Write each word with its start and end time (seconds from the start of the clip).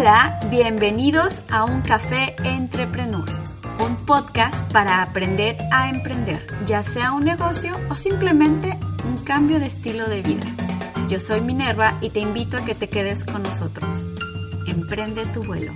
Hola, 0.00 0.40
bienvenidos 0.48 1.42
a 1.50 1.66
Un 1.66 1.82
Café 1.82 2.34
Entrepreneurs, 2.42 3.38
un 3.84 3.96
podcast 4.06 4.56
para 4.72 5.02
aprender 5.02 5.58
a 5.70 5.90
emprender, 5.90 6.46
ya 6.64 6.82
sea 6.82 7.12
un 7.12 7.22
negocio 7.22 7.76
o 7.90 7.94
simplemente 7.94 8.78
un 9.04 9.22
cambio 9.22 9.60
de 9.60 9.66
estilo 9.66 10.08
de 10.08 10.22
vida. 10.22 10.56
Yo 11.06 11.18
soy 11.18 11.42
Minerva 11.42 11.98
y 12.00 12.08
te 12.08 12.20
invito 12.20 12.56
a 12.56 12.64
que 12.64 12.74
te 12.74 12.88
quedes 12.88 13.26
con 13.26 13.42
nosotros. 13.42 13.94
Emprende 14.66 15.26
tu 15.26 15.42
vuelo. 15.42 15.74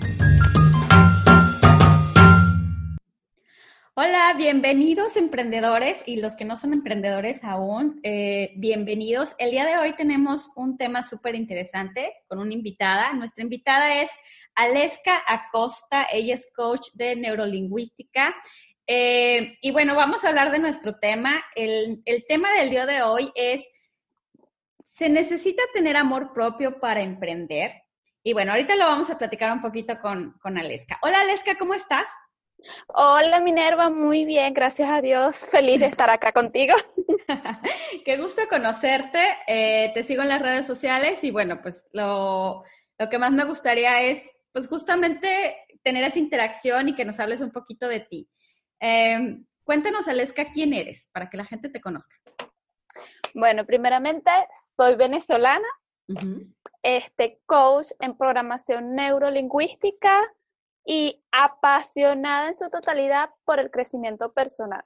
Hola, 3.97 4.34
bienvenidos 4.37 5.16
emprendedores 5.16 6.03
y 6.05 6.16
los 6.16 6.34
que 6.34 6.45
no 6.45 6.57
son 6.57 6.73
emprendedores 6.73 7.45
aún, 7.45 8.01
eh, 8.03 8.53
bienvenidos. 8.57 9.36
El 9.39 9.53
día 9.53 9.64
de 9.64 9.78
hoy 9.78 9.95
tenemos 9.95 10.51
un 10.56 10.77
tema 10.77 11.05
súper 11.05 11.36
interesante 11.36 12.12
con 12.27 12.41
una 12.41 12.53
invitada. 12.53 13.12
Nuestra 13.12 13.45
invitada 13.45 14.03
es 14.03 14.11
Aleska 14.56 15.23
Acosta, 15.28 16.09
ella 16.12 16.34
es 16.34 16.48
coach 16.56 16.89
de 16.95 17.14
neurolingüística. 17.14 18.34
Eh, 18.84 19.59
y 19.62 19.70
bueno, 19.70 19.95
vamos 19.95 20.25
a 20.25 20.31
hablar 20.31 20.51
de 20.51 20.58
nuestro 20.58 20.98
tema. 20.98 21.45
El, 21.55 22.03
el 22.05 22.27
tema 22.27 22.53
del 22.55 22.70
día 22.70 22.86
de 22.86 23.03
hoy 23.03 23.31
es, 23.36 23.64
¿se 24.84 25.08
necesita 25.08 25.62
tener 25.73 25.97
amor 25.97 26.33
propio 26.33 26.81
para 26.81 27.01
emprender? 27.01 27.84
Y 28.25 28.33
bueno, 28.33 28.51
ahorita 28.51 28.75
lo 28.75 28.86
vamos 28.86 29.08
a 29.11 29.19
platicar 29.19 29.53
un 29.53 29.62
poquito 29.62 30.01
con, 30.01 30.33
con 30.42 30.58
Aleska. 30.58 30.98
Hola 31.01 31.20
Aleska, 31.20 31.56
¿cómo 31.56 31.75
estás? 31.75 32.08
Hola 32.89 33.41
Minerva, 33.41 33.91
muy 33.91 34.25
bien, 34.25 34.55
gracias 34.55 34.89
a 34.91 35.01
Dios. 35.01 35.47
Feliz 35.51 35.81
de 35.81 35.87
estar 35.87 36.11
acá 36.11 36.33
contigo. 36.33 36.75
Qué 38.05 38.17
gusto 38.17 38.43
conocerte. 38.48 39.20
Eh, 39.47 39.93
te 39.95 40.03
sigo 40.03 40.23
en 40.23 40.29
las 40.29 40.43
redes 40.43 40.67
sociales 40.67 41.23
y 41.25 41.31
bueno, 41.31 41.61
pues 41.62 41.87
lo, 41.92 42.65
lo, 42.98 43.09
que 43.09 43.19
más 43.19 43.33
me 43.33 43.45
gustaría 43.45 44.03
es 44.03 44.31
pues 44.53 44.69
justamente 44.69 45.57
tener 45.83 46.05
esa 46.05 46.19
interacción 46.19 46.89
y 46.89 46.95
que 46.95 47.05
nos 47.05 47.20
hables 47.20 47.41
un 47.41 47.51
poquito 47.51 47.89
de 47.89 48.01
ti. 48.01 48.29
Eh, 48.81 49.39
cuéntanos, 49.65 50.09
Aleska, 50.09 50.51
quién 50.51 50.73
eres 50.73 51.09
para 51.12 51.29
que 51.29 51.37
la 51.37 51.45
gente 51.45 51.69
te 51.69 51.81
conozca. 51.81 52.17
Bueno, 53.35 53.67
primeramente 53.67 54.31
soy 54.77 54.95
venezolana, 54.95 55.67
uh 56.09 56.15
-huh. 56.15 56.55
este 56.83 57.41
coach 57.47 57.89
en 57.98 58.17
programación 58.17 58.95
neurolingüística 58.95 60.23
y 60.84 61.22
apasionada 61.32 62.48
en 62.48 62.54
su 62.54 62.68
totalidad 62.70 63.30
por 63.44 63.58
el 63.58 63.70
crecimiento 63.70 64.32
personal. 64.32 64.84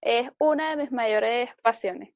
Es 0.00 0.30
una 0.38 0.70
de 0.70 0.76
mis 0.76 0.92
mayores 0.92 1.50
pasiones. 1.62 2.12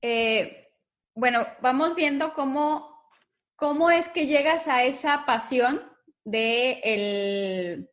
Eh, 0.00 0.72
bueno, 1.14 1.46
vamos 1.60 1.94
viendo 1.94 2.32
cómo, 2.34 3.08
cómo 3.56 3.90
es 3.90 4.08
que 4.08 4.26
llegas 4.26 4.66
a 4.68 4.84
esa 4.84 5.24
pasión 5.24 5.82
de 6.24 6.80
el, 6.82 7.90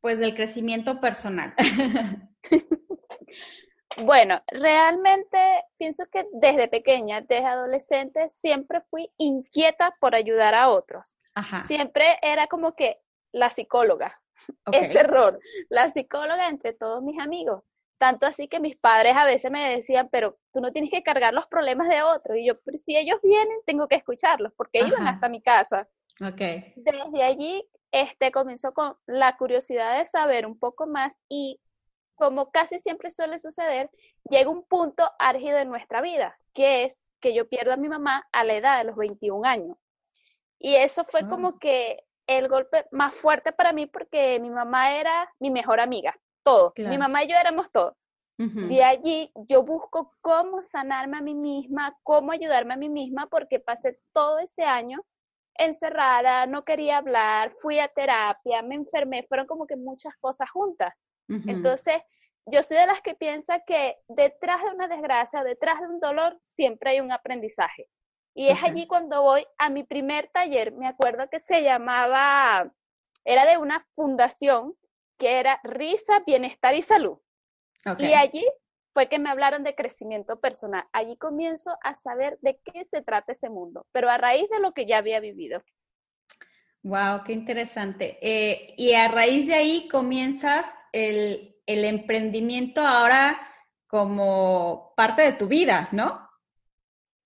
pues 0.00 0.18
del 0.18 0.34
crecimiento 0.34 1.00
personal. 1.00 1.54
bueno, 4.02 4.42
realmente 4.48 5.38
pienso 5.76 6.04
que 6.10 6.26
desde 6.32 6.68
pequeña, 6.68 7.20
desde 7.20 7.46
adolescente, 7.46 8.28
siempre 8.28 8.80
fui 8.90 9.10
inquieta 9.18 9.94
por 10.00 10.14
ayudar 10.14 10.54
a 10.54 10.68
otros. 10.68 11.16
Ajá. 11.34 11.60
Siempre 11.62 12.18
era 12.22 12.46
como 12.46 12.74
que 12.74 13.00
la 13.32 13.50
psicóloga. 13.50 14.20
Okay. 14.66 14.80
Ese 14.80 14.98
error. 14.98 15.38
La 15.68 15.88
psicóloga 15.88 16.48
entre 16.48 16.72
todos 16.72 17.02
mis 17.04 17.20
amigos. 17.20 17.62
Tanto 17.98 18.26
así 18.26 18.48
que 18.48 18.58
mis 18.58 18.76
padres 18.76 19.14
a 19.14 19.24
veces 19.24 19.48
me 19.48 19.70
decían, 19.70 20.08
pero 20.10 20.38
tú 20.52 20.60
no 20.60 20.72
tienes 20.72 20.90
que 20.90 21.04
cargar 21.04 21.32
los 21.32 21.46
problemas 21.46 21.88
de 21.88 22.02
otros. 22.02 22.36
Y 22.38 22.48
yo, 22.48 22.60
pero 22.62 22.76
si 22.76 22.96
ellos 22.96 23.20
vienen, 23.22 23.56
tengo 23.64 23.86
que 23.86 23.94
escucharlos, 23.94 24.52
porque 24.56 24.80
Ajá. 24.80 24.88
iban 24.88 25.06
hasta 25.06 25.28
mi 25.28 25.40
casa. 25.40 25.88
Okay. 26.20 26.72
Desde 26.74 27.22
allí 27.22 27.64
este, 27.92 28.32
comenzó 28.32 28.74
con 28.74 28.96
la 29.06 29.36
curiosidad 29.36 29.98
de 29.98 30.06
saber 30.06 30.46
un 30.46 30.58
poco 30.58 30.88
más 30.88 31.22
y 31.28 31.60
como 32.14 32.50
casi 32.50 32.78
siempre 32.78 33.10
suele 33.10 33.38
suceder, 33.38 33.90
llega 34.28 34.50
un 34.50 34.64
punto 34.64 35.10
álgido 35.18 35.58
en 35.58 35.68
nuestra 35.68 36.00
vida, 36.00 36.36
que 36.52 36.84
es 36.84 37.02
que 37.20 37.34
yo 37.34 37.48
pierdo 37.48 37.72
a 37.72 37.76
mi 37.76 37.88
mamá 37.88 38.26
a 38.32 38.44
la 38.44 38.54
edad 38.54 38.78
de 38.78 38.84
los 38.84 38.96
21 38.96 39.44
años. 39.44 39.76
Y 40.58 40.76
eso 40.76 41.04
fue 41.04 41.22
oh. 41.24 41.28
como 41.28 41.58
que 41.58 42.04
el 42.26 42.48
golpe 42.48 42.86
más 42.90 43.14
fuerte 43.14 43.52
para 43.52 43.72
mí 43.72 43.86
porque 43.86 44.38
mi 44.40 44.50
mamá 44.50 44.94
era 44.96 45.30
mi 45.38 45.50
mejor 45.50 45.80
amiga, 45.80 46.14
todo. 46.42 46.72
Claro. 46.72 46.90
Mi 46.90 46.98
mamá 46.98 47.24
y 47.24 47.28
yo 47.28 47.36
éramos 47.36 47.70
todo. 47.72 47.96
Uh 48.38 48.44
-huh. 48.44 48.68
De 48.68 48.82
allí 48.82 49.30
yo 49.48 49.62
busco 49.62 50.12
cómo 50.20 50.62
sanarme 50.62 51.18
a 51.18 51.20
mí 51.20 51.34
misma, 51.34 51.96
cómo 52.02 52.32
ayudarme 52.32 52.74
a 52.74 52.78
mí 52.78 52.88
misma, 52.88 53.26
porque 53.28 53.60
pasé 53.60 53.94
todo 54.12 54.38
ese 54.38 54.64
año 54.64 55.04
encerrada, 55.56 56.46
no 56.46 56.64
quería 56.64 56.98
hablar, 56.98 57.52
fui 57.56 57.78
a 57.78 57.88
terapia, 57.88 58.62
me 58.62 58.74
enfermé, 58.74 59.24
fueron 59.28 59.46
como 59.46 59.66
que 59.66 59.76
muchas 59.76 60.14
cosas 60.16 60.50
juntas. 60.50 60.92
Uh 61.28 61.34
-huh. 61.34 61.50
Entonces, 61.50 62.02
yo 62.46 62.62
soy 62.62 62.76
de 62.76 62.86
las 62.86 63.00
que 63.00 63.14
piensa 63.14 63.60
que 63.60 63.96
detrás 64.08 64.62
de 64.62 64.70
una 64.70 64.88
desgracia, 64.88 65.42
detrás 65.42 65.80
de 65.80 65.86
un 65.86 66.00
dolor, 66.00 66.38
siempre 66.44 66.90
hay 66.90 67.00
un 67.00 67.12
aprendizaje. 67.12 67.88
Y 68.34 68.48
es 68.48 68.62
allí 68.62 68.86
cuando 68.86 69.22
voy 69.22 69.46
a 69.58 69.70
mi 69.70 69.84
primer 69.84 70.28
taller, 70.32 70.72
me 70.72 70.88
acuerdo 70.88 71.28
que 71.30 71.38
se 71.38 71.62
llamaba, 71.62 72.70
era 73.24 73.46
de 73.46 73.58
una 73.58 73.86
fundación 73.94 74.74
que 75.18 75.38
era 75.38 75.60
Risa, 75.62 76.20
Bienestar 76.26 76.74
y 76.74 76.82
Salud. 76.82 77.18
Okay. 77.86 78.08
Y 78.08 78.14
allí 78.14 78.44
fue 78.92 79.08
que 79.08 79.20
me 79.20 79.30
hablaron 79.30 79.62
de 79.62 79.76
crecimiento 79.76 80.40
personal. 80.40 80.84
Allí 80.92 81.16
comienzo 81.16 81.76
a 81.82 81.94
saber 81.94 82.38
de 82.42 82.58
qué 82.64 82.84
se 82.84 83.02
trata 83.02 83.32
ese 83.32 83.50
mundo, 83.50 83.86
pero 83.92 84.10
a 84.10 84.18
raíz 84.18 84.48
de 84.50 84.58
lo 84.58 84.72
que 84.72 84.86
ya 84.86 84.98
había 84.98 85.20
vivido. 85.20 85.62
Wow, 86.82 87.22
qué 87.24 87.32
interesante. 87.32 88.18
Eh, 88.20 88.74
y 88.76 88.94
a 88.94 89.08
raíz 89.08 89.46
de 89.46 89.54
ahí 89.54 89.88
comienzas 89.88 90.66
el, 90.94 91.56
el 91.66 91.84
emprendimiento 91.84 92.80
ahora 92.80 93.52
como 93.88 94.92
parte 94.96 95.22
de 95.22 95.32
tu 95.32 95.48
vida, 95.48 95.88
¿no? 95.90 96.28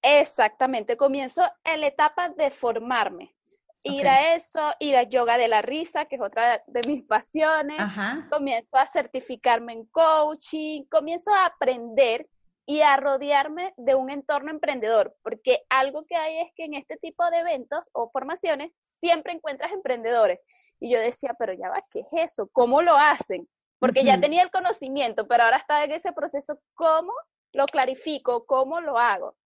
Exactamente, 0.02 0.96
comienzo 0.96 1.42
en 1.64 1.82
la 1.82 1.88
etapa 1.88 2.30
de 2.30 2.50
formarme. 2.50 3.34
Ir 3.82 4.06
okay. 4.06 4.06
a 4.06 4.34
eso, 4.34 4.60
ir 4.80 4.96
a 4.96 5.04
yoga 5.04 5.38
de 5.38 5.48
la 5.48 5.62
risa, 5.62 6.06
que 6.06 6.16
es 6.16 6.22
otra 6.22 6.62
de 6.66 6.80
mis 6.88 7.04
pasiones. 7.04 7.78
Ajá. 7.78 8.26
Comienzo 8.30 8.76
a 8.76 8.86
certificarme 8.86 9.74
en 9.74 9.84
coaching, 9.86 10.84
comienzo 10.90 11.30
a 11.32 11.46
aprender 11.46 12.26
y 12.66 12.80
a 12.80 12.96
rodearme 12.96 13.72
de 13.76 13.94
un 13.94 14.10
entorno 14.10 14.50
emprendedor, 14.50 15.16
porque 15.22 15.62
algo 15.70 16.04
que 16.06 16.16
hay 16.16 16.40
es 16.40 16.52
que 16.54 16.64
en 16.64 16.74
este 16.74 16.96
tipo 16.96 17.28
de 17.30 17.38
eventos 17.38 17.88
o 17.92 18.10
formaciones 18.10 18.72
siempre 18.82 19.32
encuentras 19.32 19.72
emprendedores. 19.72 20.40
Y 20.80 20.90
yo 20.90 20.98
decía, 20.98 21.34
pero 21.38 21.52
ya 21.52 21.70
va, 21.70 21.84
¿qué 21.90 22.00
es 22.00 22.08
eso? 22.12 22.48
¿Cómo 22.52 22.82
lo 22.82 22.96
hacen? 22.96 23.48
Porque 23.78 24.00
uh 24.00 24.02
-huh. 24.02 24.06
ya 24.06 24.20
tenía 24.20 24.42
el 24.42 24.50
conocimiento, 24.50 25.26
pero 25.26 25.44
ahora 25.44 25.58
está 25.58 25.84
en 25.84 25.92
ese 25.92 26.12
proceso, 26.12 26.60
¿cómo 26.75 27.12
lo 27.52 27.66
clarifico? 27.66 28.44
¿Cómo 28.46 28.80
lo 28.80 28.98
hago? 28.98 29.36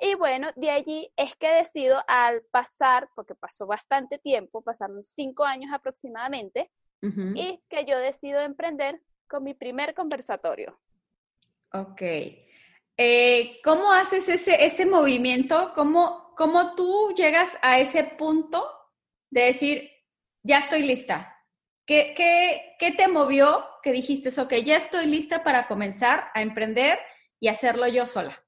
Y 0.00 0.14
bueno, 0.14 0.50
de 0.56 0.70
allí 0.70 1.12
es 1.16 1.36
que 1.36 1.48
decido 1.48 2.02
al 2.08 2.42
pasar, 2.50 3.08
porque 3.14 3.34
pasó 3.34 3.66
bastante 3.66 4.18
tiempo, 4.18 4.62
pasaron 4.62 5.02
cinco 5.02 5.44
años 5.44 5.70
aproximadamente, 5.74 6.70
uh 7.02 7.08
-huh. 7.08 7.32
y 7.36 7.62
que 7.68 7.84
yo 7.84 7.98
decido 7.98 8.40
emprender 8.40 9.00
con 9.28 9.44
mi 9.44 9.54
primer 9.54 9.94
conversatorio. 9.94 10.78
Ok. 11.72 12.02
Eh, 12.96 13.60
¿Cómo 13.62 13.92
haces 13.92 14.28
ese, 14.28 14.64
ese 14.64 14.84
movimiento? 14.86 15.72
¿Cómo, 15.74 16.34
¿Cómo 16.36 16.74
tú 16.74 17.14
llegas 17.14 17.56
a 17.62 17.78
ese 17.78 18.04
punto 18.04 18.66
de 19.30 19.42
decir, 19.42 19.90
ya 20.42 20.58
estoy 20.58 20.82
lista? 20.82 21.39
¿Qué, 21.90 22.14
qué, 22.16 22.76
¿Qué 22.78 22.92
te 22.92 23.08
movió 23.08 23.66
que 23.82 23.90
dijiste, 23.90 24.28
ok, 24.40 24.54
ya 24.64 24.76
estoy 24.76 25.06
lista 25.06 25.42
para 25.42 25.66
comenzar 25.66 26.30
a 26.34 26.40
emprender 26.40 27.00
y 27.40 27.48
hacerlo 27.48 27.88
yo 27.88 28.06
sola? 28.06 28.40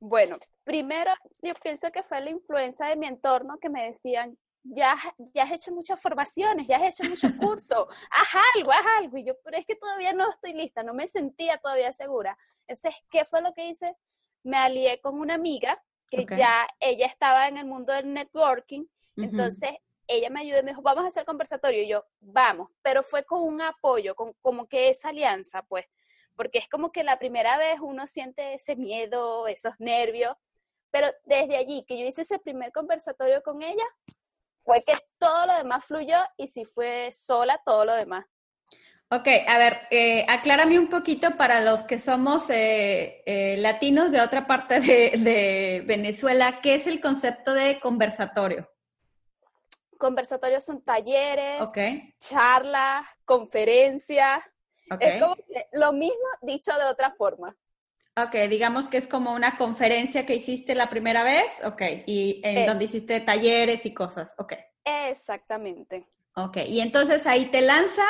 Bueno, 0.00 0.38
primero 0.64 1.12
yo 1.42 1.52
pienso 1.62 1.92
que 1.92 2.02
fue 2.02 2.22
la 2.22 2.30
influencia 2.30 2.86
de 2.86 2.96
mi 2.96 3.06
entorno 3.06 3.58
que 3.58 3.68
me 3.68 3.84
decían, 3.84 4.38
ya, 4.62 4.96
ya 5.34 5.42
has 5.42 5.52
hecho 5.52 5.70
muchas 5.70 6.00
formaciones, 6.00 6.66
ya 6.66 6.78
has 6.78 6.98
hecho 6.98 7.10
muchos 7.10 7.32
cursos, 7.38 7.86
haz 8.10 8.28
algo, 8.54 8.72
haz 8.72 8.86
algo. 8.96 9.18
Y 9.18 9.24
yo, 9.24 9.34
pero 9.44 9.58
es 9.58 9.66
que 9.66 9.76
todavía 9.76 10.14
no 10.14 10.30
estoy 10.30 10.54
lista, 10.54 10.82
no 10.82 10.94
me 10.94 11.06
sentía 11.06 11.58
todavía 11.58 11.92
segura. 11.92 12.38
Entonces, 12.66 12.94
¿qué 13.10 13.26
fue 13.26 13.42
lo 13.42 13.52
que 13.52 13.68
hice? 13.68 13.94
Me 14.44 14.56
alié 14.56 14.98
con 15.02 15.20
una 15.20 15.34
amiga 15.34 15.78
que 16.08 16.24
ya 16.24 16.66
ella 16.80 17.04
estaba 17.04 17.48
en 17.48 17.58
el 17.58 17.66
mundo 17.66 17.92
del 17.92 18.14
networking, 18.14 18.86
entonces 19.16 19.72
ella 20.08 20.30
me 20.30 20.40
ayudó 20.40 20.60
y 20.60 20.62
me 20.62 20.70
dijo, 20.70 20.82
vamos 20.82 21.04
a 21.04 21.08
hacer 21.08 21.24
conversatorio. 21.24 21.82
Y 21.82 21.88
yo, 21.88 22.04
vamos, 22.20 22.70
pero 22.82 23.02
fue 23.02 23.24
con 23.24 23.42
un 23.42 23.60
apoyo, 23.60 24.14
con 24.14 24.32
como 24.40 24.66
que 24.66 24.88
esa 24.88 25.10
alianza, 25.10 25.62
pues, 25.62 25.86
porque 26.36 26.58
es 26.58 26.68
como 26.68 26.92
que 26.92 27.04
la 27.04 27.18
primera 27.18 27.56
vez 27.56 27.78
uno 27.80 28.06
siente 28.06 28.54
ese 28.54 28.76
miedo, 28.76 29.46
esos 29.48 29.74
nervios, 29.78 30.36
pero 30.90 31.08
desde 31.24 31.56
allí 31.56 31.84
que 31.86 31.98
yo 31.98 32.06
hice 32.06 32.22
ese 32.22 32.38
primer 32.38 32.72
conversatorio 32.72 33.42
con 33.42 33.62
ella, 33.62 33.84
fue 34.64 34.82
que 34.82 34.94
todo 35.18 35.46
lo 35.46 35.54
demás 35.54 35.84
fluyó 35.84 36.18
y 36.36 36.48
si 36.48 36.64
fue 36.64 37.10
sola, 37.12 37.60
todo 37.64 37.84
lo 37.84 37.94
demás. 37.94 38.26
Ok, 39.08 39.28
a 39.46 39.58
ver, 39.58 39.82
eh, 39.92 40.26
aclárame 40.28 40.80
un 40.80 40.90
poquito 40.90 41.36
para 41.36 41.60
los 41.60 41.84
que 41.84 42.00
somos 42.00 42.50
eh, 42.50 43.22
eh, 43.24 43.56
latinos 43.58 44.10
de 44.10 44.20
otra 44.20 44.48
parte 44.48 44.80
de, 44.80 45.84
Venezuela, 45.86 46.60
¿qué 46.60 46.74
es 46.74 46.88
el 46.88 47.00
concepto 47.00 47.54
de 47.54 47.78
conversatorio? 47.78 48.68
Conversatorios 49.98 50.64
son 50.64 50.82
talleres, 50.82 51.62
charlas, 52.18 53.06
conferencias, 53.24 54.40
es 55.00 55.22
como 55.22 55.36
lo 55.72 55.92
mismo 55.92 56.26
dicho 56.42 56.72
de 56.76 56.84
otra 56.84 57.12
forma. 57.12 57.56
Ok, 58.16 58.34
digamos 58.48 58.88
que 58.88 58.96
es 58.96 59.08
como 59.08 59.34
una 59.34 59.58
conferencia 59.58 60.24
que 60.24 60.36
hiciste 60.36 60.74
la 60.74 60.88
primera 60.88 61.22
vez, 61.22 61.52
ok, 61.64 61.82
y 62.06 62.40
en 62.42 62.66
donde 62.66 62.84
hiciste 62.84 63.20
talleres 63.20 63.84
y 63.84 63.92
cosas, 63.92 64.32
ok. 64.38 64.54
Exactamente. 64.84 66.06
Ok, 66.34 66.58
y 66.66 66.80
entonces 66.80 67.26
ahí 67.26 67.46
te 67.46 67.60
lanzas 67.60 68.06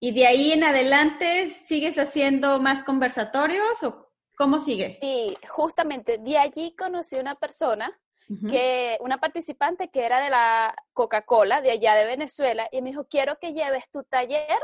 y 0.00 0.12
de 0.12 0.26
ahí 0.26 0.52
en 0.52 0.64
adelante 0.64 1.48
sigues 1.66 1.98
haciendo 1.98 2.58
más 2.58 2.82
conversatorios 2.82 3.82
o 3.84 4.12
cómo 4.36 4.58
sigue? 4.58 4.98
Sí, 5.00 5.36
justamente 5.48 6.18
de 6.18 6.38
allí 6.38 6.74
conocí 6.76 7.16
una 7.16 7.36
persona 7.36 8.00
que, 8.48 8.98
una 9.00 9.18
participante 9.18 9.90
que 9.90 10.04
era 10.04 10.20
de 10.20 10.30
la 10.30 10.74
Coca-Cola, 10.92 11.60
de 11.60 11.70
allá 11.70 11.94
de 11.94 12.04
Venezuela, 12.04 12.68
y 12.72 12.80
me 12.80 12.90
dijo, 12.90 13.06
quiero 13.06 13.38
que 13.38 13.52
lleves 13.52 13.84
tu 13.90 14.04
taller 14.04 14.58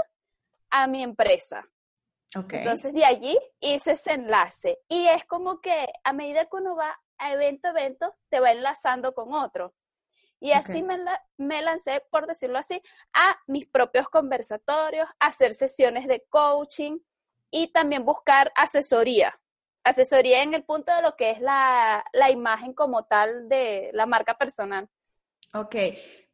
a 0.71 0.87
mi 0.87 1.03
empresa. 1.03 1.69
Entonces 2.35 2.93
de 2.93 3.05
allí 3.05 3.39
hice 3.59 3.93
ese 3.93 4.13
enlace 4.13 4.79
y 4.87 5.07
es 5.07 5.25
como 5.25 5.63
que 5.63 5.87
a 6.05 6.13
medida 6.13 6.45
que 6.45 6.57
uno 6.57 6.77
va 6.77 6.99
a 7.17 7.33
evento 7.33 7.69
a 7.69 7.71
evento, 7.71 8.15
te 8.29 8.39
va 8.39 8.53
enlazando 8.53 9.15
con 9.15 9.33
otro. 9.33 9.75
Y 10.41 10.53
así 10.53 10.83
me, 10.83 10.99
me, 11.37 11.63
lancé, 11.63 12.05
por 12.13 12.29
decirlo 12.29 12.59
así, 12.59 12.81
a 13.13 13.37
mis 13.49 13.69
propios 13.69 14.09
conversatorios, 14.09 15.09
hacer 15.19 15.53
sesiones 15.53 16.07
de 16.07 16.25
coaching 16.29 16.99
y 17.51 17.73
también 17.73 18.05
buscar 18.05 18.53
asesoría. 18.55 19.41
Asesoría 19.89 20.43
en 20.43 20.55
el 20.55 20.65
punto 20.65 20.95
de 20.95 21.03
lo 21.03 21.17
que 21.17 21.31
es 21.31 21.41
la, 21.41 22.05
la 22.13 22.31
imagen 22.31 22.73
como 22.73 23.05
tal 23.05 23.49
de 23.49 23.91
la 23.93 24.07
marca 24.07 24.37
personal. 24.37 24.89
Ok. 25.55 25.77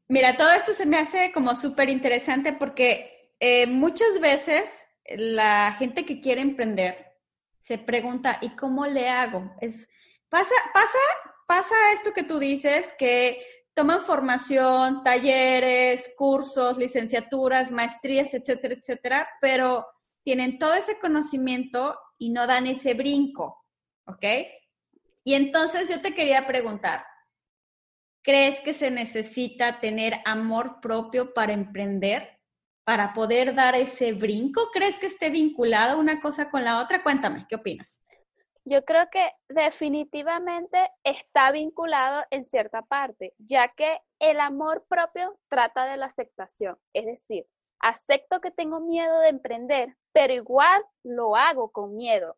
Mira, 0.08 0.36
todo 0.36 0.50
esto 0.52 0.72
se 0.72 0.86
me 0.86 0.98
hace 0.98 1.32
como 1.32 1.56
súper 1.56 1.88
interesante 1.88 2.52
porque 2.52 3.32
eh, 3.40 3.66
muchas 3.66 4.20
veces 4.20 4.70
la 5.06 5.74
gente 5.78 6.04
que 6.04 6.20
quiere 6.20 6.40
emprender 6.40 7.14
se 7.58 7.78
pregunta, 7.78 8.38
¿y 8.42 8.50
cómo 8.56 8.86
le 8.86 9.08
hago? 9.08 9.54
Es, 9.60 9.88
pasa, 10.28 10.54
pasa, 10.74 10.98
pasa 11.46 11.74
esto 11.94 12.12
que 12.12 12.22
tú 12.22 12.38
dices, 12.38 12.94
que 12.98 13.42
toman 13.72 14.02
formación, 14.02 15.02
talleres, 15.02 16.10
cursos, 16.16 16.76
licenciaturas, 16.76 17.70
maestrías, 17.70 18.34
etcétera, 18.34 18.74
etcétera, 18.74 19.28
pero 19.40 19.86
tienen 20.24 20.58
todo 20.58 20.74
ese 20.74 20.98
conocimiento 20.98 21.98
y 22.18 22.30
no 22.30 22.46
dan 22.46 22.66
ese 22.66 22.94
brinco, 22.94 23.64
¿ok? 24.06 24.24
Y 25.22 25.34
entonces 25.34 25.88
yo 25.88 26.00
te 26.00 26.14
quería 26.14 26.46
preguntar, 26.46 27.04
¿crees 28.22 28.60
que 28.60 28.72
se 28.72 28.90
necesita 28.90 29.80
tener 29.80 30.20
amor 30.24 30.80
propio 30.80 31.32
para 31.32 31.52
emprender? 31.52 32.34
para 32.84 33.14
poder 33.14 33.54
dar 33.54 33.74
ese 33.74 34.12
brinco? 34.12 34.70
¿Crees 34.72 34.98
que 34.98 35.06
esté 35.06 35.30
vinculado 35.30 35.98
una 35.98 36.20
cosa 36.20 36.50
con 36.50 36.64
la 36.64 36.80
otra? 36.80 37.02
Cuéntame, 37.02 37.46
¿qué 37.48 37.56
opinas? 37.56 38.02
Yo 38.66 38.84
creo 38.84 39.08
que 39.10 39.30
definitivamente 39.48 40.90
está 41.02 41.50
vinculado 41.50 42.24
en 42.30 42.44
cierta 42.44 42.82
parte, 42.82 43.34
ya 43.38 43.68
que 43.68 44.00
el 44.18 44.40
amor 44.40 44.86
propio 44.88 45.38
trata 45.48 45.84
de 45.86 45.98
la 45.98 46.06
aceptación, 46.06 46.78
es 46.94 47.04
decir, 47.04 47.46
acepto 47.84 48.40
que 48.40 48.50
tengo 48.50 48.80
miedo 48.80 49.20
de 49.20 49.28
emprender, 49.28 49.96
pero 50.12 50.32
igual 50.32 50.82
lo 51.02 51.36
hago 51.36 51.70
con 51.70 51.96
miedo, 51.96 52.36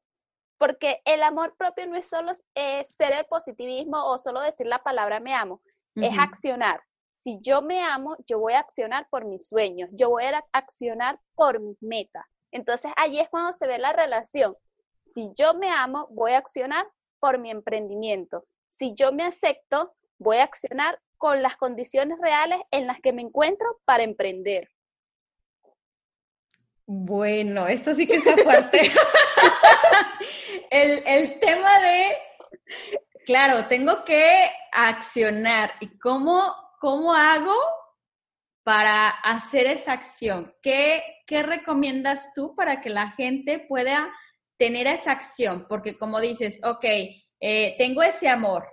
porque 0.58 1.00
el 1.04 1.22
amor 1.22 1.56
propio 1.56 1.86
no 1.86 1.96
es 1.96 2.08
solo 2.08 2.32
ser 2.34 3.12
el 3.12 3.24
positivismo 3.26 4.04
o 4.04 4.18
solo 4.18 4.40
decir 4.40 4.66
la 4.66 4.82
palabra 4.82 5.20
me 5.20 5.34
amo, 5.34 5.62
es 5.94 6.18
accionar, 6.18 6.82
si 7.26 7.40
yo 7.40 7.60
me 7.60 7.82
amo, 7.82 8.16
yo 8.28 8.38
voy 8.38 8.52
a 8.52 8.60
accionar 8.60 9.08
por 9.10 9.24
mis 9.24 9.48
sueños, 9.48 9.90
yo 9.92 10.10
voy 10.10 10.22
a 10.26 10.44
accionar 10.52 11.18
por 11.34 11.58
mis 11.58 11.76
metas. 11.82 12.24
Entonces 12.52 12.92
allí 12.96 13.18
es 13.18 13.28
cuando 13.28 13.52
se 13.52 13.66
ve 13.66 13.80
la 13.80 13.92
relación. 13.92 14.56
Si 15.02 15.32
yo 15.34 15.52
me 15.54 15.68
amo, 15.68 16.06
voy 16.10 16.34
a 16.34 16.38
accionar 16.38 16.86
por 17.18 17.38
mi 17.40 17.50
emprendimiento. 17.50 18.44
Si 18.68 18.94
yo 18.94 19.10
me 19.10 19.24
acepto, 19.24 19.92
voy 20.18 20.36
a 20.36 20.44
accionar 20.44 21.00
con 21.16 21.42
las 21.42 21.56
condiciones 21.56 22.16
reales 22.20 22.60
en 22.70 22.86
las 22.86 23.00
que 23.00 23.12
me 23.12 23.22
encuentro 23.22 23.80
para 23.84 24.04
emprender. 24.04 24.70
Bueno, 26.86 27.66
esto 27.66 27.94
sí 27.94 28.06
que 28.06 28.16
está 28.16 28.36
fuerte. 28.36 28.80
el, 30.70 31.02
el 31.06 31.40
tema 31.40 31.80
de, 31.80 32.16
claro, 33.26 33.66
tengo 33.66 34.04
que 34.04 34.50
accionar 34.72 35.72
y 35.80 35.98
cómo 35.98 36.54
¿cómo 36.78 37.14
hago 37.14 37.54
para 38.62 39.08
hacer 39.08 39.66
esa 39.66 39.92
acción? 39.92 40.54
¿Qué, 40.62 41.02
¿Qué 41.26 41.42
recomiendas 41.42 42.32
tú 42.34 42.54
para 42.54 42.80
que 42.80 42.90
la 42.90 43.10
gente 43.12 43.58
pueda 43.58 44.12
tener 44.58 44.86
esa 44.86 45.12
acción? 45.12 45.66
Porque 45.68 45.96
como 45.96 46.20
dices, 46.20 46.60
ok, 46.64 46.84
eh, 47.40 47.74
tengo 47.78 48.02
ese 48.02 48.28
amor. 48.28 48.66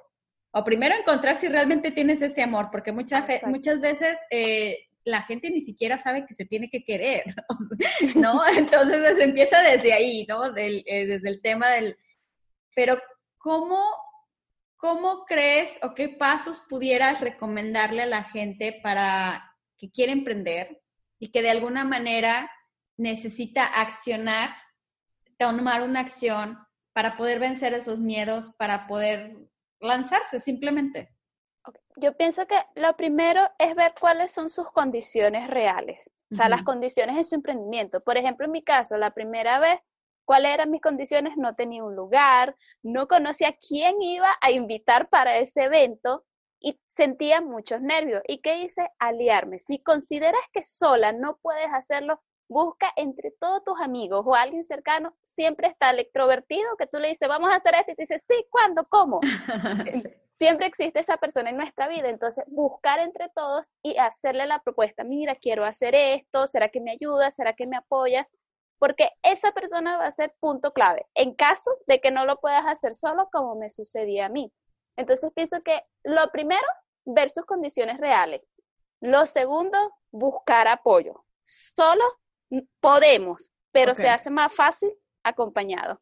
O 0.51 0.63
primero 0.63 0.95
encontrar 0.95 1.35
si 1.37 1.47
realmente 1.47 1.91
tienes 1.91 2.21
ese 2.21 2.43
amor, 2.43 2.69
porque 2.71 2.91
muchas, 2.91 3.25
muchas 3.45 3.79
veces 3.79 4.17
eh, 4.29 4.77
la 5.05 5.23
gente 5.23 5.49
ni 5.49 5.61
siquiera 5.61 5.97
sabe 5.97 6.25
que 6.25 6.33
se 6.33 6.45
tiene 6.45 6.69
que 6.69 6.83
querer, 6.83 7.23
¿no? 8.15 8.41
Entonces 8.57 9.19
empieza 9.19 9.61
desde 9.61 9.93
ahí, 9.93 10.25
¿no? 10.27 10.55
Eh, 10.55 10.83
desde 11.07 11.29
el 11.29 11.41
tema 11.41 11.71
del... 11.71 11.97
Pero 12.75 12.99
¿cómo 13.37 13.79
¿cómo 14.83 15.23
crees 15.23 15.69
o 15.81 15.93
qué 15.93 16.09
pasos 16.09 16.59
pudieras 16.59 17.21
recomendarle 17.21 18.01
a 18.01 18.05
la 18.05 18.25
gente 18.25 18.81
para 18.83 19.55
que 19.77 19.89
quiere 19.89 20.11
emprender 20.11 20.81
y 21.19 21.31
que 21.31 21.41
de 21.41 21.51
alguna 21.51 21.85
manera 21.85 22.51
necesita 22.97 23.63
accionar, 23.63 24.53
tomar 25.37 25.83
una 25.83 26.01
acción 26.01 26.59
para 26.91 27.15
poder 27.15 27.39
vencer 27.39 27.71
esos 27.73 27.99
miedos, 27.99 28.51
para 28.57 28.85
poder 28.85 29.37
lanzarse 29.79 30.41
simplemente? 30.41 31.12
Yo 31.95 32.17
pienso 32.17 32.45
que 32.47 32.57
lo 32.75 32.95
primero 32.95 33.41
es 33.59 33.75
ver 33.75 33.93
cuáles 33.99 34.31
son 34.31 34.49
sus 34.49 34.69
condiciones 34.71 35.49
reales, 35.49 36.09
o 36.31 36.35
sea, 36.35 36.49
las 36.49 36.63
condiciones 36.63 37.15
de 37.15 37.23
su 37.23 37.35
emprendimiento. 37.35 38.01
Por 38.01 38.17
ejemplo, 38.17 38.45
en 38.45 38.51
mi 38.51 38.63
caso, 38.63 38.97
la 38.97 39.11
primera 39.11 39.59
vez 39.59 39.79
cuáles 40.25 40.53
eran 40.53 40.71
mis 40.71 40.81
condiciones, 40.81 41.37
no 41.37 41.55
tenía 41.55 41.83
un 41.83 41.95
lugar, 41.95 42.55
no 42.81 43.07
conocía 43.07 43.55
quién 43.55 44.01
iba 44.01 44.29
a 44.41 44.51
invitar 44.51 45.09
para 45.09 45.37
ese 45.37 45.63
evento 45.63 46.25
y 46.59 46.79
sentía 46.87 47.41
muchos 47.41 47.81
nervios. 47.81 48.21
¿Y 48.27 48.41
qué 48.41 48.59
hice? 48.59 48.89
Aliarme. 48.99 49.59
Si 49.59 49.79
consideras 49.79 50.41
que 50.53 50.63
sola 50.63 51.11
no 51.11 51.37
puedes 51.41 51.67
hacerlo, 51.71 52.21
busca 52.47 52.91
entre 52.95 53.31
todos 53.31 53.63
tus 53.63 53.79
amigos 53.79 54.23
o 54.25 54.35
alguien 54.35 54.63
cercano, 54.63 55.15
siempre 55.23 55.67
está 55.67 55.89
el 55.89 55.99
extrovertido 55.99 56.75
que 56.77 56.87
tú 56.87 56.99
le 56.99 57.09
dices, 57.09 57.27
vamos 57.27 57.51
a 57.51 57.55
hacer 57.55 57.75
esto 57.75 57.91
y 57.91 57.95
te 57.95 58.03
dice, 58.03 58.19
sí, 58.19 58.45
¿cuándo? 58.49 58.85
¿Cómo? 58.89 59.21
Siempre 60.31 60.65
existe 60.65 60.99
esa 60.99 61.17
persona 61.17 61.51
en 61.51 61.57
nuestra 61.57 61.87
vida, 61.87 62.09
entonces 62.09 62.43
buscar 62.47 62.99
entre 62.99 63.29
todos 63.35 63.71
y 63.83 63.97
hacerle 63.97 64.47
la 64.47 64.59
propuesta, 64.59 65.03
mira, 65.03 65.35
quiero 65.35 65.63
hacer 65.63 65.93
esto, 65.93 66.47
¿será 66.47 66.69
que 66.69 66.81
me 66.81 66.91
ayudas? 66.91 67.35
¿Será 67.35 67.53
que 67.53 67.67
me 67.67 67.77
apoyas? 67.77 68.33
porque 68.83 69.11
esa 69.23 69.53
persona 69.53 69.97
va 69.97 70.07
a 70.07 70.11
ser 70.11 70.35
punto 70.41 70.73
clave 70.73 71.07
en 71.15 71.35
caso 71.35 71.71
de 71.87 72.01
que 72.01 72.11
no 72.11 72.25
lo 72.25 72.41
puedas 72.41 72.65
hacer 72.65 72.93
solo 72.93 73.29
como 73.31 73.55
me 73.55 73.69
sucedía 73.69 74.25
a 74.25 74.29
mí. 74.29 74.51
Entonces 74.97 75.31
pienso 75.33 75.61
que 75.61 75.81
lo 76.03 76.29
primero, 76.31 76.67
ver 77.05 77.29
sus 77.29 77.45
condiciones 77.45 77.97
reales. 77.97 78.41
Lo 78.99 79.25
segundo, 79.25 79.77
buscar 80.11 80.67
apoyo. 80.67 81.23
Solo 81.45 82.03
podemos, 82.79 83.51
pero 83.71 83.95
se 83.95 84.09
hace 84.09 84.29
más 84.29 84.53
fácil 84.53 84.91
acompañado. 85.23 86.01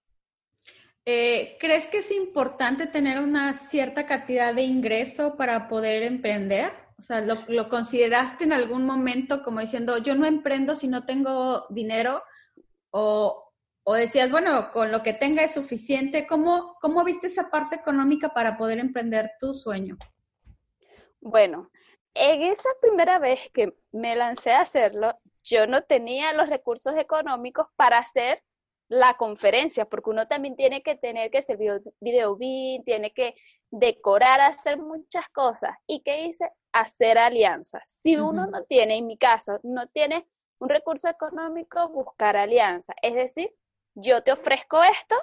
Eh, 1.05 1.57
¿Crees 1.59 1.87
que 1.87 1.99
es 1.99 2.11
importante 2.11 2.85
tener 2.85 3.19
una 3.19 3.53
cierta 3.55 4.05
cantidad 4.05 4.53
de 4.53 4.61
ingreso 4.61 5.35
para 5.35 5.67
poder 5.67 6.03
emprender? 6.03 6.73
O 6.99 7.01
sea, 7.01 7.21
¿lo, 7.21 7.37
¿lo, 7.47 7.69
consideraste 7.69 8.43
en 8.43 8.53
algún 8.53 8.85
momento 8.85 9.41
como 9.41 9.59
diciendo, 9.59 9.97
yo 9.97 10.13
no 10.13 10.27
emprendo 10.27 10.75
si 10.75 10.87
no 10.87 11.05
tengo 11.05 11.65
dinero? 11.69 12.21
¿O, 12.91 13.51
o 13.83 13.93
decías, 13.95 14.29
bueno, 14.29 14.69
con 14.71 14.91
lo 14.91 15.01
que 15.01 15.13
tenga 15.13 15.43
es 15.43 15.55
suficiente? 15.55 16.27
¿Cómo, 16.27 16.77
¿Cómo 16.79 17.03
viste 17.03 17.27
esa 17.27 17.49
parte 17.49 17.77
económica 17.77 18.29
para 18.29 18.55
poder 18.55 18.77
emprender 18.77 19.31
tu 19.39 19.55
sueño? 19.55 19.97
Bueno, 21.19 21.71
en 22.13 22.43
esa 22.43 22.69
primera 22.79 23.17
vez 23.17 23.49
que 23.51 23.73
me 23.91 24.15
lancé 24.15 24.51
a 24.51 24.61
hacerlo, 24.61 25.17
yo 25.43 25.67
no 25.67 25.81
tenía 25.81 26.33
los 26.33 26.49
recursos 26.49 26.93
económicos 26.97 27.67
para 27.75 27.97
hacer 27.97 28.43
la 28.91 29.15
conferencia, 29.15 29.85
porque 29.85 30.09
uno 30.09 30.27
también 30.27 30.57
tiene 30.57 30.83
que 30.83 30.95
tener 30.95 31.31
que 31.31 31.41
ser 31.41 31.57
video, 31.57 31.79
video 32.01 32.37
tiene 32.83 33.13
que 33.13 33.35
decorar, 33.69 34.41
hacer 34.41 34.77
muchas 34.77 35.29
cosas. 35.29 35.77
¿Y 35.87 36.01
qué 36.01 36.25
hice? 36.25 36.51
Hacer 36.73 37.17
alianzas. 37.17 37.83
Si 37.85 38.17
uno 38.17 38.47
no 38.47 38.65
tiene, 38.65 38.97
en 38.97 39.07
mi 39.07 39.17
caso, 39.17 39.61
no 39.63 39.87
tiene 39.87 40.27
un 40.59 40.67
recurso 40.67 41.07
económico, 41.07 41.87
buscar 41.87 42.35
alianza. 42.35 42.93
Es 43.01 43.15
decir, 43.15 43.49
yo 43.95 44.23
te 44.23 44.33
ofrezco 44.33 44.83
esto 44.83 45.15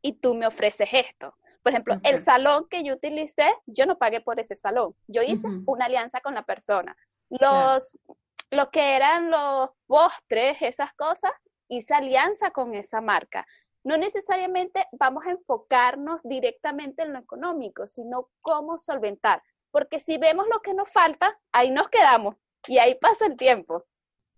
y 0.00 0.14
tú 0.14 0.34
me 0.34 0.46
ofreces 0.46 0.88
esto. 0.92 1.34
Por 1.62 1.72
ejemplo, 1.72 2.00
el 2.04 2.18
salón 2.18 2.66
que 2.70 2.82
yo 2.82 2.94
utilicé, 2.94 3.52
yo 3.66 3.84
no 3.84 3.98
pagué 3.98 4.22
por 4.22 4.40
ese 4.40 4.56
salón. 4.56 4.94
Yo 5.06 5.20
hice 5.22 5.46
una 5.66 5.84
alianza 5.84 6.22
con 6.22 6.34
la 6.34 6.44
persona. 6.44 6.96
Los, 7.28 7.98
lo 8.50 8.70
que 8.70 8.96
eran 8.96 9.30
los 9.30 9.70
postres, 9.86 10.58
esas 10.60 10.92
cosas, 10.94 11.32
hice 11.68 11.94
alianza 11.94 12.50
con 12.50 12.74
esa 12.74 13.00
marca. 13.00 13.46
No 13.84 13.96
necesariamente 13.96 14.86
vamos 14.92 15.24
a 15.26 15.30
enfocarnos 15.30 16.20
directamente 16.24 17.02
en 17.02 17.12
lo 17.12 17.20
económico, 17.20 17.86
sino 17.86 18.28
cómo 18.42 18.76
solventar. 18.76 19.42
Porque 19.70 20.00
si 20.00 20.18
vemos 20.18 20.46
lo 20.48 20.60
que 20.60 20.74
nos 20.74 20.92
falta, 20.92 21.38
ahí 21.52 21.70
nos 21.70 21.88
quedamos 21.88 22.34
y 22.66 22.78
ahí 22.78 22.96
pasa 22.96 23.26
el 23.26 23.36
tiempo. 23.36 23.84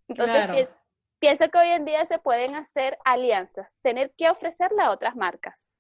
Entonces, 0.07 0.77
pienso 1.19 1.49
que 1.49 1.59
hoy 1.59 1.69
en 1.69 1.85
día 1.85 2.05
se 2.05 2.19
pueden 2.19 2.55
hacer 2.55 2.99
alianzas, 3.05 3.77
tener 3.83 4.13
que 4.17 4.29
ofrecerle 4.29 4.83
a 4.83 4.91
otras 4.91 5.17
marcas. 5.17 5.72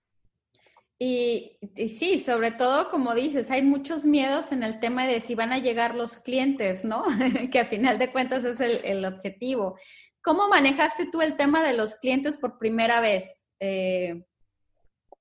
Y, 1.04 1.58
sí, 1.88 2.20
sobre 2.20 2.52
todo, 2.52 2.88
como 2.88 3.12
dices, 3.12 3.50
hay 3.50 3.62
muchos 3.62 4.06
miedos 4.06 4.52
en 4.52 4.62
el 4.62 4.78
tema 4.78 5.04
de 5.04 5.20
si 5.20 5.34
van 5.34 5.52
a 5.52 5.58
llegar 5.58 5.96
los 5.96 6.16
clientes, 6.16 6.84
¿no? 6.84 7.02
que 7.50 7.58
a 7.58 7.66
final 7.66 7.98
de 7.98 8.12
cuentas 8.12 8.44
es 8.44 8.60
el, 8.60 9.04
objetivo. 9.04 9.76
¿Cómo 10.22 10.48
manejaste 10.48 11.06
tú 11.10 11.20
el 11.20 11.36
tema 11.36 11.64
de 11.64 11.72
los 11.72 11.96
clientes 11.96 12.36
por 12.36 12.56
primera 12.56 13.00
vez? 13.00 13.42
Eh, 13.58 14.22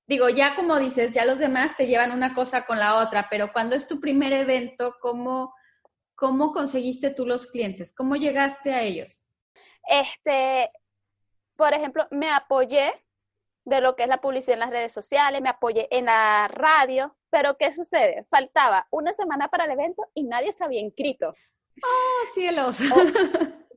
digo, 0.06 0.28
ya 0.28 0.54
como 0.54 0.78
dices, 0.78 1.10
ya 1.10 1.24
los 1.24 1.38
demás 1.40 1.76
te 1.76 1.88
llevan 1.88 2.12
una 2.12 2.32
cosa 2.32 2.64
con 2.64 2.78
la 2.78 3.00
otra, 3.00 3.26
pero 3.28 3.52
cuando 3.52 3.74
es 3.74 3.88
tu 3.88 3.98
primer 3.98 4.32
evento, 4.32 4.94
¿cómo, 5.00 5.52
cómo 6.14 6.52
conseguiste 6.52 7.10
tú 7.10 7.26
los 7.26 7.48
clientes? 7.48 7.92
¿Cómo 7.92 8.14
llegaste 8.14 8.72
a 8.72 8.82
ellos? 8.82 9.26
Este, 9.88 10.70
por 11.56 11.74
ejemplo, 11.74 12.06
me 12.12 12.30
apoyé 12.30 12.92
de 13.64 13.80
lo 13.80 13.94
que 13.94 14.04
es 14.04 14.08
la 14.08 14.20
publicidad 14.20 14.54
en 14.54 14.60
las 14.60 14.70
redes 14.70 14.92
sociales, 14.92 15.40
me 15.40 15.48
apoyé 15.48 15.88
en 15.96 16.06
la 16.06 16.48
radio, 16.48 17.16
pero 17.30 17.56
¿qué 17.56 17.72
sucede? 17.72 18.24
Faltaba 18.24 18.86
una 18.90 19.12
semana 19.12 19.48
para 19.48 19.64
el 19.64 19.70
evento 19.70 20.04
y 20.14 20.24
nadie 20.24 20.52
se 20.52 20.64
había 20.64 20.80
inscrito. 20.80 21.34
¡Oh, 21.82 22.26
cielos! 22.34 22.78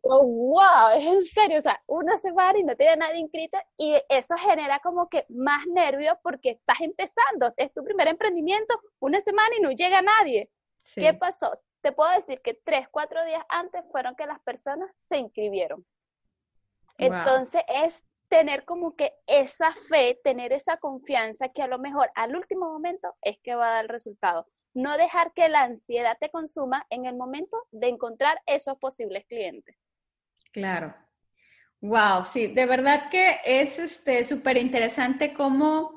Oh, 0.01 0.25
wow, 0.25 0.89
es 0.97 1.05
en 1.05 1.25
serio, 1.25 1.57
o 1.57 1.61
sea, 1.61 1.81
una 1.87 2.17
semana 2.17 2.59
y 2.59 2.63
no 2.63 2.75
tiene 2.75 2.97
nadie 2.97 3.19
inscrito 3.19 3.59
y 3.77 3.95
eso 4.09 4.35
genera 4.37 4.79
como 4.79 5.07
que 5.07 5.25
más 5.29 5.65
nervios 5.67 6.17
porque 6.21 6.51
estás 6.51 6.81
empezando, 6.81 7.53
es 7.57 7.73
tu 7.73 7.83
primer 7.83 8.07
emprendimiento, 8.07 8.79
una 8.99 9.19
semana 9.19 9.55
y 9.57 9.61
no 9.61 9.71
llega 9.71 10.01
nadie. 10.01 10.49
¿Qué 10.93 11.13
pasó? 11.15 11.59
Te 11.81 11.91
puedo 11.91 12.11
decir 12.11 12.41
que 12.41 12.53
tres, 12.53 12.87
cuatro 12.91 13.23
días 13.25 13.43
antes 13.49 13.83
fueron 13.91 14.15
que 14.15 14.25
las 14.25 14.39
personas 14.41 14.91
se 14.97 15.17
inscribieron. 15.17 15.85
Entonces 16.97 17.63
es 17.67 18.05
tener 18.29 18.65
como 18.65 18.96
que 18.96 19.13
esa 19.27 19.74
fe, 19.89 20.20
tener 20.24 20.53
esa 20.53 20.77
confianza 20.77 21.50
que 21.50 21.62
a 21.62 21.67
lo 21.67 21.79
mejor 21.79 22.10
al 22.15 22.36
último 22.36 22.70
momento 22.70 23.15
es 23.22 23.38
que 23.44 23.55
va 23.55 23.67
a 23.67 23.72
dar 23.72 23.86
el 23.86 23.89
resultado. 23.89 24.48
No 24.74 24.98
dejar 24.98 25.32
que 25.34 25.48
la 25.48 25.63
ansiedad 25.63 26.17
te 26.20 26.29
consuma 26.29 26.86
en 26.89 27.05
el 27.05 27.15
momento 27.15 27.58
de 27.72 27.88
encontrar 27.88 28.38
esos 28.46 28.77
posibles 28.77 29.25
clientes. 29.25 29.75
Claro. 30.51 30.94
Wow, 31.82 32.25
sí, 32.25 32.48
de 32.48 32.65
verdad 32.65 33.10
que 33.10 33.39
es 33.46 33.77
este 33.79 34.25
súper 34.25 34.58
interesante 34.58 35.34
cómo 35.34 35.96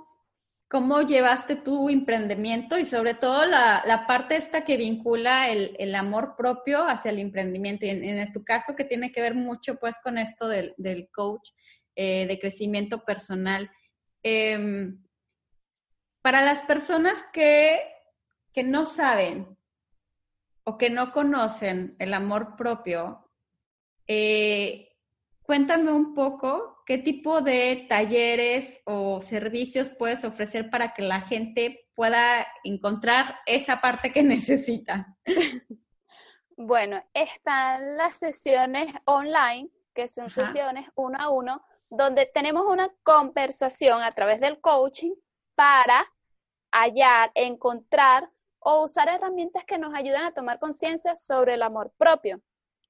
cómo 0.68 1.00
llevaste 1.00 1.56
tu 1.56 1.88
emprendimiento 1.88 2.78
y 2.78 2.84
sobre 2.84 3.14
todo 3.14 3.46
la, 3.46 4.04
parte 4.06 4.36
esta 4.36 4.64
que 4.64 4.76
vincula 4.76 5.50
el, 5.50 5.94
amor 5.94 6.34
propio 6.36 6.86
hacia 6.86 7.10
el 7.10 7.18
emprendimiento 7.18 7.86
y 7.86 7.88
en, 7.88 8.32
tu 8.32 8.44
caso 8.44 8.76
que 8.76 8.84
tiene 8.84 9.10
que 9.10 9.22
ver 9.22 9.34
mucho 9.34 9.76
pues 9.76 9.98
con 9.98 10.18
esto 10.18 10.46
del, 10.46 10.74
coach 11.12 11.50
eh, 12.00 12.26
de 12.26 12.38
crecimiento 12.38 13.04
personal. 13.04 13.70
Em, 14.22 15.02
para 16.22 16.42
las 16.42 16.62
personas 16.62 17.22
que, 17.32 17.80
que 18.52 18.62
no 18.62 18.84
saben 18.84 19.58
o 20.64 20.78
que 20.78 20.90
no 20.90 21.12
conocen 21.12 21.96
el 21.98 22.14
amor 22.14 22.56
propio, 22.56 23.30
eh, 24.06 24.88
Cuéntame 25.48 25.90
un 25.92 26.12
poco 26.12 26.82
qué 26.84 26.98
tipo 26.98 27.40
de 27.40 27.86
talleres 27.88 28.82
o 28.84 29.22
servicios 29.22 29.88
puedes 29.88 30.22
ofrecer 30.22 30.68
para 30.68 30.92
que 30.92 31.00
la 31.00 31.22
gente 31.22 31.88
pueda 31.94 32.46
encontrar 32.64 33.38
esa 33.46 33.80
parte 33.80 34.12
que 34.12 34.22
necesita. 34.34 35.16
Bueno, 36.54 37.02
están 37.14 37.96
las 37.96 38.18
sesiones 38.18 38.94
online, 39.06 39.70
que 39.94 40.06
son 40.06 40.28
sesiones 40.28 40.86
uno 40.96 41.16
a 41.18 41.30
uno, 41.30 41.64
donde 41.90 42.26
tenemos 42.26 42.64
una 42.66 42.92
conversación 43.02 44.02
a 44.02 44.10
través 44.10 44.40
del 44.40 44.60
coaching 44.60 45.12
para 45.54 46.06
hallar, 46.70 47.30
encontrar 47.34 48.30
o 48.60 48.84
usar 48.84 49.08
herramientas 49.08 49.64
que 49.64 49.78
nos 49.78 49.94
ayuden 49.94 50.22
a 50.22 50.32
tomar 50.32 50.58
conciencia 50.58 51.16
sobre 51.16 51.54
el 51.54 51.62
amor 51.62 51.92
propio. 51.96 52.40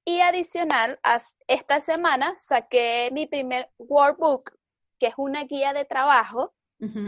Y 0.05 0.21
adicional, 0.21 0.99
esta 1.47 1.81
semana 1.81 2.35
saqué 2.39 3.09
mi 3.11 3.27
primer 3.27 3.69
workbook, 3.77 4.51
que 4.99 5.07
es 5.07 5.13
una 5.17 5.43
guía 5.43 5.73
de 5.73 5.85
trabajo, 5.85 6.53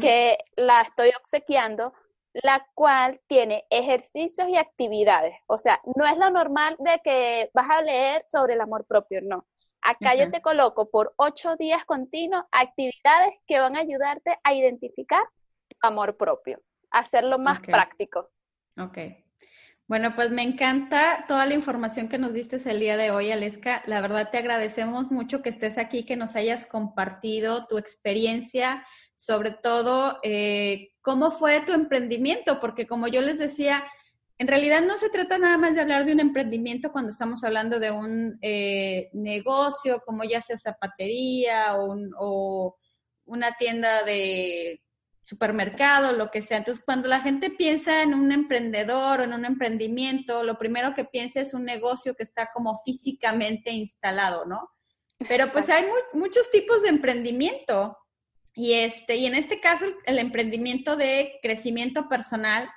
que 0.02 0.38
la 0.58 0.82
estoy 0.82 1.12
obsequiando, 1.18 1.94
la 2.34 2.68
cual 2.74 3.22
tiene 3.28 3.66
ejercicios 3.70 4.50
y 4.50 4.58
actividades. 4.58 5.34
O 5.48 5.58
sea, 5.58 5.82
no 5.96 6.06
es 6.06 6.18
lo 6.18 6.30
normal 6.30 6.76
de 6.80 7.00
que 7.04 7.50
vas 7.54 7.70
a 7.70 7.82
leer 7.82 8.22
sobre 8.24 8.54
el 8.54 8.62
amor 8.62 8.86
propio, 8.86 9.22
no. 9.22 9.46
Acá 9.82 10.16
yo 10.16 10.30
te 10.30 10.42
coloco 10.42 10.90
por 10.90 11.14
ocho 11.18 11.56
días 11.56 11.86
continuos 11.86 12.46
actividades 12.52 13.36
que 13.48 13.60
van 13.60 13.76
a 13.76 13.80
ayudarte 13.80 14.38
a 14.44 14.54
identificar 14.54 15.24
amor 15.82 16.18
propio, 16.18 16.62
hacerlo 16.92 17.40
más 17.40 17.62
práctico. 17.62 18.30
Ok. 18.78 18.98
Bueno, 19.88 20.16
pues 20.16 20.32
me 20.32 20.42
encanta 20.42 21.26
toda 21.28 21.46
la 21.46 21.54
información 21.54 22.08
que 22.08 22.18
nos 22.18 22.32
diste 22.32 22.58
el 22.70 22.80
día 22.80 22.96
de 22.96 23.12
hoy, 23.12 23.30
Aleska. 23.30 23.84
La 23.88 24.00
verdad 24.00 24.30
te 24.32 24.38
agradecemos 24.38 25.12
mucho 25.12 25.42
que 25.42 25.50
estés 25.50 25.78
aquí, 25.78 26.06
que 26.06 26.16
nos 26.16 26.38
hayas 26.38 26.66
compartido 26.66 27.68
tu 27.68 27.78
experiencia, 27.78 28.86
sobre 29.16 29.52
todo 29.52 30.20
eh, 30.24 30.94
cómo 31.02 31.30
fue 31.32 31.60
tu 31.62 31.74
emprendimiento, 31.74 32.62
porque 32.62 32.88
como 32.88 33.10
yo 33.10 33.20
les 33.20 33.38
decía, 33.38 33.84
en 34.42 34.48
realidad 34.48 34.82
no 34.82 34.98
se 34.98 35.10
trata 35.10 35.38
nada 35.38 35.60
más 35.60 35.76
de 35.76 35.82
hablar 35.82 36.04
de 36.04 36.14
un 36.14 36.20
emprendimiento 36.20 36.92
cuando 36.92 37.12
estamos 37.12 37.44
hablando 37.44 37.80
de 37.80 37.92
un 37.92 38.40
eh, 38.42 39.12
negocio, 39.14 40.02
como 40.04 40.24
ya 40.24 40.42
sea 40.42 40.58
zapatería 40.58 41.76
o 41.78 42.76
una 43.26 43.52
tienda 43.54 44.04
de 44.04 44.82
supermercado, 45.24 46.14
lo 46.14 46.32
que 46.32 46.42
sea. 46.42 46.58
Entonces, 46.58 46.84
cuando 46.84 47.08
la 47.08 47.22
gente 47.22 47.52
piensa 47.52 48.02
en 48.02 48.16
un 48.16 48.32
emprendedor 48.32 49.20
o 49.20 49.24
en 49.24 49.34
un 49.34 49.46
emprendimiento, 49.46 50.44
lo 50.44 50.58
primero 50.58 50.96
que 50.96 51.06
piensa 51.06 51.40
es 51.40 51.54
un 51.54 51.64
negocio 51.64 52.16
que 52.16 52.24
está 52.24 52.50
como 52.52 52.76
físicamente 52.84 53.70
instalado, 53.70 54.46
¿no? 54.46 54.72
Pero 55.30 55.48
pues 55.50 55.70
hay 55.70 55.86
muchos 56.14 56.50
tipos 56.50 56.82
de 56.82 56.90
emprendimiento. 56.90 57.96
Y, 58.56 58.74
este, 58.74 59.18
y 59.18 59.28
en 59.28 59.36
este 59.36 59.60
caso, 59.60 59.86
el 60.06 60.18
emprendimiento 60.18 60.96
de 60.96 61.40
crecimiento 61.44 62.10
personal, 62.10 62.68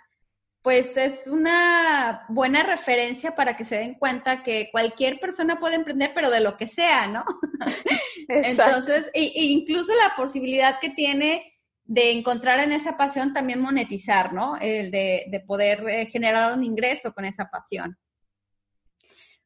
pues 0.64 0.96
es 0.96 1.26
una 1.26 2.24
buena 2.30 2.62
referencia 2.62 3.34
para 3.34 3.54
que 3.54 3.64
se 3.64 3.76
den 3.76 3.96
cuenta 3.96 4.42
que 4.42 4.70
cualquier 4.72 5.20
persona 5.20 5.58
puede 5.58 5.74
emprender, 5.74 6.12
pero 6.14 6.30
de 6.30 6.40
lo 6.40 6.56
que 6.56 6.68
sea, 6.68 7.06
¿no? 7.06 7.22
Entonces, 8.28 9.10
e 9.12 9.30
incluso 9.34 9.92
la 9.94 10.16
posibilidad 10.16 10.80
que 10.80 10.88
tiene 10.88 11.52
de 11.84 12.12
encontrar 12.12 12.60
en 12.60 12.72
esa 12.72 12.96
pasión 12.96 13.34
también 13.34 13.60
monetizar, 13.60 14.32
¿no? 14.32 14.56
El 14.58 14.90
de, 14.90 15.44
poder 15.46 15.86
eh, 15.86 16.06
generar 16.06 16.56
un 16.56 16.64
ingreso 16.64 17.12
con 17.12 17.26
esa 17.26 17.50
pasión. 17.50 17.98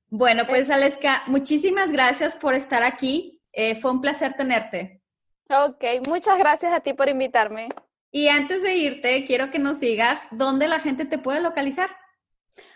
Bueno, 0.06 0.46
pues 0.46 0.70
Aleska, 0.70 1.24
muchísimas 1.26 1.90
gracias 1.90 2.36
por 2.36 2.54
estar 2.54 2.84
aquí. 2.84 3.42
Eh, 3.50 3.74
fue 3.74 3.90
un 3.90 4.00
placer 4.00 4.34
tenerte. 4.34 5.02
Ok, 5.50 6.06
muchas 6.06 6.38
gracias 6.38 6.72
a 6.72 6.78
ti 6.78 6.92
por 6.94 7.08
invitarme. 7.08 7.70
Y 8.10 8.28
antes 8.28 8.62
de 8.62 8.74
irte, 8.76 9.24
quiero 9.24 9.50
que 9.50 9.58
nos 9.58 9.80
digas 9.80 10.20
dónde 10.30 10.68
la 10.68 10.80
gente 10.80 11.04
te 11.04 11.18
puede 11.18 11.40
localizar. 11.40 11.90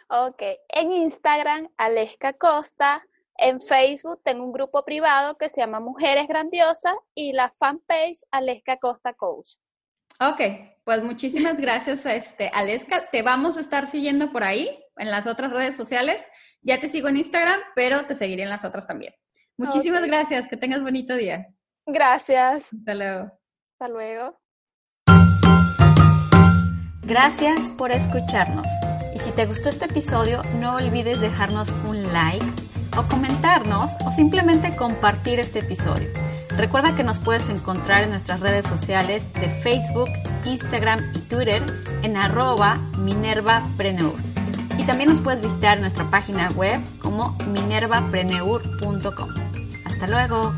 Ok, 0.09 0.43
en 0.69 0.93
Instagram, 0.93 1.69
Aleska 1.77 2.35
Costa. 2.35 3.03
En 3.39 3.61
Facebook 3.61 4.21
tengo 4.23 4.45
un 4.45 4.53
grupo 4.53 4.85
privado 4.85 5.39
que 5.39 5.49
se 5.49 5.63
llama 5.63 5.81
Mujeres 5.81 6.29
Grandiosas 6.29 6.95
y 7.15 7.33
la 7.33 7.51
fanpage 7.51 8.23
Aleska 8.31 8.77
Costa 8.77 9.15
Coach. 9.15 9.55
Ok, 10.21 10.41
pues 10.85 11.03
muchísimas 11.03 11.57
gracias, 11.59 12.05
este, 12.05 12.51
Aleska. 12.53 13.11
Te 13.11 13.23
vamos 13.23 13.57
a 13.57 13.61
estar 13.61 13.87
siguiendo 13.87 14.31
por 14.31 14.45
ahí, 14.45 14.79
en 14.97 15.11
las 15.11 15.27
otras 15.27 15.51
redes 15.51 15.75
sociales. 15.75 16.25
Ya 16.61 16.79
te 16.79 16.89
sigo 16.89 17.09
en 17.09 17.17
Instagram, 17.17 17.61
pero 17.75 18.05
te 18.07 18.15
seguiré 18.15 18.43
en 18.43 18.51
las 18.51 18.65
otras 18.65 18.87
también. 18.87 19.15
Muchísimas 19.57 20.05
gracias, 20.05 20.47
que 20.47 20.57
tengas 20.57 20.83
bonito 20.83 21.17
día. 21.17 21.49
Gracias. 21.87 22.73
Hasta 22.73 22.95
luego. 22.95 23.33
Hasta 23.73 23.89
luego. 23.89 24.42
Gracias 27.13 27.69
por 27.77 27.93
escucharnos. 27.93 28.67
Y 29.15 29.19
si 29.19 29.33
te 29.33 29.45
gustó 29.45 29.69
este 29.69 29.85
episodio, 29.85 30.41
no 30.59 30.77
olvides 30.77 31.21
dejarnos 31.21 31.69
un 31.87 32.11
like 32.11 32.47
o 32.97 33.03
comentarnos 33.03 33.91
o 34.07 34.13
simplemente 34.13 34.75
compartir 34.75 35.39
este 35.39 35.59
episodio. 35.59 36.09
Recuerda 36.57 36.97
que 36.97 37.05
nos 37.05 37.19
puedes 37.19 37.51
encontrar 37.51 38.05
en 38.05 38.09
nuestras 38.09 38.41
redes 38.41 38.67
sociales 38.67 39.31
de 39.35 39.51
Facebook, 39.51 40.09
Instagram 40.47 41.13
y 41.15 41.19
Twitter 41.19 41.63
en 42.01 42.17
arroba 42.17 42.77
minervapreneur. 42.97 44.15
Y 44.79 44.85
también 44.85 45.11
nos 45.11 45.21
puedes 45.21 45.43
visitar 45.43 45.77
en 45.77 45.83
nuestra 45.83 46.09
página 46.09 46.49
web 46.57 46.81
como 47.03 47.37
minervapreneur.com. 47.47 49.29
Hasta 49.85 50.07
luego. 50.07 50.55